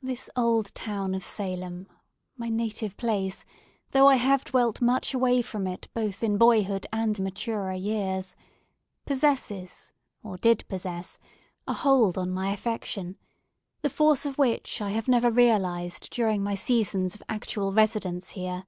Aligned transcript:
This 0.00 0.30
old 0.34 0.74
town 0.74 1.14
of 1.14 1.22
Salem—my 1.22 2.48
native 2.48 2.96
place, 2.96 3.44
though 3.90 4.06
I 4.08 4.14
have 4.16 4.46
dwelt 4.46 4.80
much 4.80 5.12
away 5.12 5.42
from 5.42 5.66
it 5.66 5.88
both 5.92 6.22
in 6.22 6.38
boyhood 6.38 6.86
and 6.90 7.18
maturer 7.22 7.74
years—possesses, 7.74 9.92
or 10.22 10.38
did 10.38 10.64
possess, 10.70 11.18
a 11.66 11.74
hold 11.74 12.16
on 12.16 12.30
my 12.30 12.50
affection, 12.50 13.18
the 13.82 13.90
force 13.90 14.24
of 14.24 14.38
which 14.38 14.80
I 14.80 14.88
have 14.92 15.06
never 15.06 15.30
realized 15.30 16.08
during 16.10 16.42
my 16.42 16.54
seasons 16.54 17.14
of 17.14 17.22
actual 17.28 17.74
residence 17.74 18.30
here. 18.30 18.64